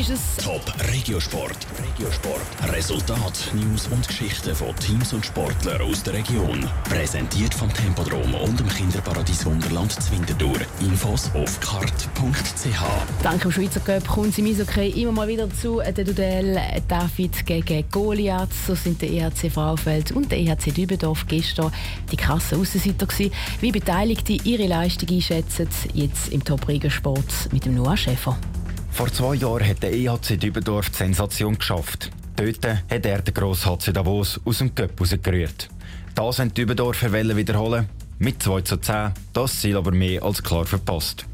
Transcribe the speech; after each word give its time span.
ist 0.00 0.10
es. 0.10 0.44
Top 0.44 0.62
Regiosport. 0.92 1.56
Regiosport. 1.82 2.72
Resultat, 2.72 3.50
News 3.54 3.88
und 3.88 4.06
Geschichten 4.06 4.54
von 4.54 4.74
Teams 4.76 5.12
und 5.12 5.24
Sportlern 5.24 5.80
aus 5.80 6.02
der 6.02 6.14
Region. 6.14 6.68
Präsentiert 6.84 7.54
vom 7.54 7.72
Tempodrom 7.72 8.34
und 8.34 8.60
dem 8.60 8.68
Kinderparadies 8.68 9.46
Wunderland 9.46 9.92
Zwintertour. 9.92 10.58
Infos 10.80 11.30
auf 11.34 11.60
kart.ch. 11.60 13.22
Dank 13.22 13.42
dem 13.42 13.50
Schweizer 13.50 13.80
Cup 13.80 14.06
kommt 14.06 14.36
im 14.38 14.46
Eishockey 14.46 15.02
immer 15.02 15.12
mal 15.12 15.28
wieder 15.28 15.48
zu 15.50 15.78
der 15.80 16.04
Duell 16.04 16.60
David 16.88 17.46
gegen 17.46 17.84
Goliath. 17.90 18.52
So 18.66 18.74
sind 18.74 19.00
der 19.00 19.10
EHC 19.10 19.50
Fraufeld 19.50 20.12
und 20.12 20.30
der 20.30 20.38
EHC 20.38 20.72
Dübendorf 20.72 21.26
gestern 21.26 21.72
die 22.12 22.16
krassen 22.16 22.60
Aussenseiter 22.60 23.06
gewesen. 23.06 23.32
Wie 23.60 23.72
Beteiligte 23.72 24.34
ihre 24.34 24.66
Leistung 24.66 25.08
einschätzen, 25.08 25.68
jetzt 25.94 26.28
im 26.28 26.44
Top 26.44 26.68
Regiosport 26.68 27.52
mit 27.52 27.64
dem 27.64 27.74
Noah 27.74 27.96
Schäfer. 27.96 28.38
Vor 28.96 29.12
zwei 29.12 29.34
Jahren 29.34 29.68
hat 29.68 29.82
der 29.82 29.92
EHC 29.92 30.38
Dübendorf 30.38 30.88
die 30.88 30.96
Sensation 30.96 31.58
geschafft. 31.58 32.10
Dort 32.34 32.66
hat 32.66 33.04
er 33.04 33.20
den 33.20 33.34
grossen 33.34 33.70
HC 33.70 33.92
Davos 33.92 34.40
aus 34.42 34.56
dem 34.56 34.74
Cup 34.74 34.98
rausgerührt. 34.98 35.68
Das 36.14 36.38
haben 36.38 36.48
die 36.48 36.62
Dübendorfer 36.62 37.12
wiederholen, 37.12 37.90
mit 38.18 38.42
2 38.42 38.62
zu 38.62 38.78
10, 38.78 39.12
das 39.34 39.60
Ziel 39.60 39.76
aber 39.76 39.90
mehr 39.92 40.22
als 40.22 40.42
klar 40.42 40.64
verpasst. 40.64 41.26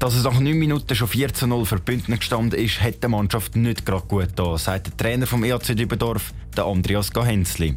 Dass 0.00 0.14
es 0.14 0.24
nach 0.24 0.40
9 0.40 0.58
Minuten 0.58 0.94
schon 0.94 1.08
4 1.08 1.34
zu 1.34 1.46
0 1.46 1.66
für 1.66 1.78
Bündner 1.78 2.16
gestanden 2.16 2.58
ist, 2.58 2.80
hat 2.80 3.02
der 3.02 3.10
Mannschaft 3.10 3.54
nicht 3.54 3.84
gerade 3.84 4.06
gut 4.06 4.28
da, 4.34 4.56
sagt 4.56 4.86
der 4.86 4.96
Trainer 4.96 5.26
vom 5.26 5.44
EAC 5.44 5.76
Dübendorf, 5.76 6.32
der 6.56 6.64
Andreas 6.64 7.12
Gahensli. 7.12 7.76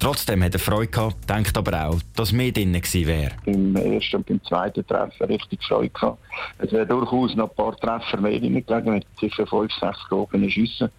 Trotzdem 0.00 0.42
hat 0.42 0.54
er 0.54 0.58
Freude 0.58 0.88
gehabt, 0.88 1.30
denkt 1.30 1.56
aber 1.56 1.86
auch, 1.86 2.00
dass 2.16 2.32
mehr 2.32 2.50
drin 2.50 2.72
gewesen 2.72 3.06
wäre. 3.06 3.30
Im 3.44 3.76
ersten 3.76 4.16
und 4.16 4.30
im 4.30 4.42
zweiten 4.44 4.84
Treffen 4.84 5.26
richtig 5.26 5.62
Freude 5.62 5.90
gehabt. 5.90 6.18
Es 6.58 6.72
wäre 6.72 6.86
durchaus 6.86 7.36
noch 7.36 7.50
ein 7.50 7.54
paar 7.54 7.76
Treffer 7.76 8.20
mehr 8.20 8.40
drin 8.40 8.64
gelegen, 8.66 8.94
mit 8.94 9.06
sicher 9.20 9.46
5, 9.46 9.72
6 9.72 10.08
gehobenen 10.08 10.50
Schüssen. 10.50 10.90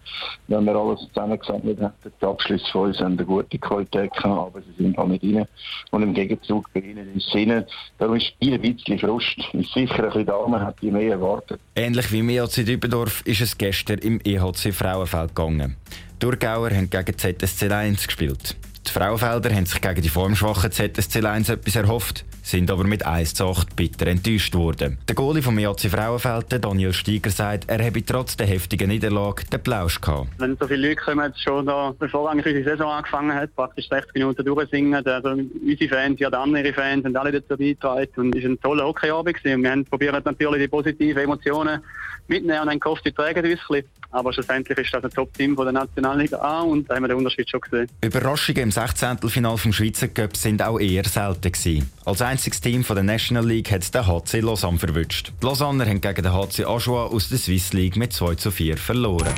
Wenn 0.48 0.64
wir 0.64 0.74
alles 0.74 1.00
zusammengesammelt 1.08 1.80
hätten, 1.80 2.12
die 2.20 2.26
Abschlüsse 2.26 2.72
von 2.72 2.88
uns 2.88 2.98
haben 2.98 3.18
eine 3.18 3.26
gute 3.26 3.58
Qualität 3.58 4.12
gehabt, 4.14 4.56
aber 4.56 4.62
sie 4.62 4.82
sind 4.82 4.96
auch 4.98 5.06
nicht 5.06 5.22
rein. 5.22 5.46
Und 5.90 6.02
im 6.02 6.14
Gegenzug 6.14 6.70
bei 6.72 6.80
ihnen 6.80 7.14
ist 7.14 7.28
es 7.28 7.34
rein. 7.34 7.64
Darum 7.98 8.16
ist 8.16 8.32
ein 8.42 8.60
bisschen 8.60 8.98
Frust. 8.98 9.36
Ist 9.52 9.72
sicher 9.74 10.04
ein 10.04 10.04
bisschen 10.04 10.21
da, 10.24 10.46
man 10.46 10.64
hätte 10.64 10.86
mehr 10.86 11.12
erwartet. 11.12 11.60
Ähnlich 11.74 12.12
wie 12.12 12.18
im 12.20 12.28
EHC 12.28 12.64
Dübendorf 12.64 13.22
ist 13.24 13.40
es 13.40 13.56
gestern 13.56 13.98
im 13.98 14.20
EHC 14.24 14.72
Frauenfeld 14.72 15.34
gegangen. 15.34 15.76
Die 16.14 16.18
Thurgauer 16.26 16.70
haben 16.70 16.88
gegen 16.88 17.18
ZSC 17.18 17.70
1 17.70 18.06
gespielt. 18.06 18.56
Die 18.86 18.90
Frauenfelder 18.90 19.54
haben 19.54 19.64
sich 19.64 19.80
gegen 19.80 20.02
die 20.02 20.08
formschwachen 20.08 20.72
ZSC 20.72 21.24
1 21.24 21.48
etwas 21.48 21.76
erhofft, 21.76 22.24
sind 22.42 22.70
aber 22.70 22.84
mit 22.84 23.06
1 23.06 23.34
zu 23.34 23.46
8 23.46 23.76
bitter 23.76 24.08
enttäuscht 24.08 24.54
worden. 24.54 24.98
Der 25.08 25.14
Goalie 25.14 25.40
vom 25.40 25.56
EAC 25.56 25.82
Frauenfeld, 25.88 26.64
Daniel 26.64 26.92
Steiger, 26.92 27.30
sagt, 27.30 27.68
er 27.68 27.84
habe 27.84 28.04
trotz 28.04 28.36
der 28.36 28.48
heftigen 28.48 28.88
Niederlage 28.88 29.44
den 29.44 29.62
Plausch 29.62 30.00
gehabt. 30.00 30.28
Wenn 30.38 30.56
so 30.58 30.66
viele 30.66 30.88
Leute 30.88 31.00
kommen, 31.00 31.32
schon 31.36 31.64
da, 31.66 31.94
bevor 31.96 32.30
eigentlich 32.30 32.56
unsere 32.56 32.76
Saison 32.76 32.90
angefangen 32.90 33.34
hat, 33.34 33.54
praktisch 33.54 33.88
60 33.88 34.14
Minuten 34.14 34.44
durchsingen, 34.44 35.06
also 35.06 35.28
unsere 35.28 35.88
Fans, 35.88 36.18
ja, 36.18 36.28
andere 36.28 36.72
Fans, 36.72 37.04
haben 37.04 37.16
alle 37.16 37.32
dazu 37.32 37.56
beigetragen 37.56 38.08
und 38.16 38.34
es 38.34 38.42
war 38.42 38.50
ein 38.50 38.60
toller 38.60 38.84
Hockeyabend 38.84 39.36
gewesen. 39.36 39.62
Wir 39.62 39.70
haben 39.70 39.84
probiert 39.84 40.24
natürlich 40.24 40.62
die 40.62 40.68
positiven 40.68 41.22
Emotionen 41.22 41.80
mitnehmen 42.28 42.60
und 42.60 42.66
dann 42.66 42.80
gehofft, 42.80 43.04
die 43.04 43.12
tragen 43.12 43.44
ein 43.44 43.56
bisschen. 43.56 43.84
Aber 44.10 44.32
schlussendlich 44.32 44.76
ist 44.76 44.92
das 44.92 45.02
ein 45.04 45.10
Top-Team 45.10 45.56
von 45.56 45.64
der 45.64 45.72
Nationalliga 45.72 46.38
A 46.38 46.60
und 46.60 46.88
da 46.88 46.96
haben 46.96 47.02
wir 47.02 47.08
den 47.08 47.16
Unterschied 47.16 47.48
schon 47.48 47.60
gesehen. 47.62 47.88
Überraschungen 48.02 48.62
im 48.64 48.70
16. 48.70 49.18
Final 49.28 49.56
vom 49.56 49.72
Schweizer 49.72 50.08
Cup 50.08 50.36
sind 50.36 50.62
auch 50.62 50.78
eher 50.78 51.04
selten 51.04 51.50
gewesen. 51.50 51.90
Als 52.04 52.20
einziges 52.20 52.60
Team 52.60 52.84
von 52.84 52.96
der 52.96 53.04
National 53.04 53.46
League 53.46 53.70
hat 53.70 53.82
es 53.82 53.90
der 53.90 54.06
HC 54.06 54.40
Lausanne 54.40 54.78
verwünscht. 54.78 55.32
Die 55.40 55.46
Lausanner 55.46 55.86
haben 55.86 56.02
gegen 56.02 56.22
den 56.22 56.32
HC 56.32 56.64
Ajoie 56.64 57.10
aus 57.10 57.30
der 57.30 57.38
Swiss 57.38 57.72
League 57.72 57.96
mit 57.96 58.12
2 58.12 58.34
zu 58.34 58.50
4 58.50 58.76
verloren. 58.76 59.32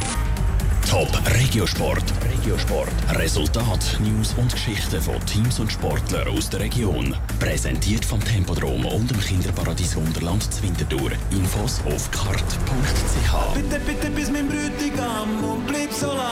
Top 0.91 1.09
Regiosport. 1.41 2.03
Regiosport. 2.45 2.93
Resultat, 3.15 3.99
News 4.01 4.35
und 4.37 4.53
Geschichten 4.53 5.01
von 5.01 5.19
Teams 5.25 5.61
und 5.61 5.73
Sportlern 5.73 6.29
aus 6.29 6.51
der 6.51 6.61
Region. 6.61 7.17
Präsentiert 7.41 8.05
vom 8.05 8.23
Tempodrom 8.23 8.85
und 8.85 9.11
dem 9.11 9.19
Kinderparadies 9.19 9.97
Wunderland 9.97 10.53
Zwintertour. 10.53 11.13
Infos 11.31 11.81
auf 11.87 12.11
kart.ch. 12.11 13.55
Bitte, 13.55 13.81
bitte, 13.87 14.11
bis 14.11 14.31
mein 14.31 14.47
Brütigam 14.47 15.43
und 15.43 15.67
bleib 15.67 15.91
so 15.91 16.09
lang. 16.09 16.25